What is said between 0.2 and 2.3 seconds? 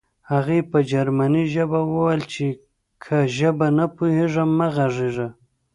هغې په جرمني ژبه وویل